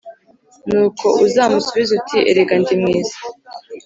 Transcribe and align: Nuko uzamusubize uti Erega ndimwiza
Nuko 0.67 1.05
uzamusubize 1.25 1.91
uti 1.99 2.17
Erega 2.31 2.53
ndimwiza 2.61 3.17